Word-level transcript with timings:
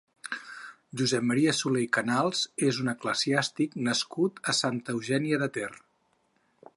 Josep 1.01 1.27
Maria 1.31 1.53
Soler 1.57 1.83
i 1.87 1.89
Canals 1.97 2.41
és 2.69 2.79
un 2.85 2.91
eclesiàstic 2.95 3.77
nascut 3.89 4.41
a 4.55 4.59
Santa 4.63 4.97
Eugènia 4.97 5.41
de 5.45 5.51
Ter. 5.59 5.71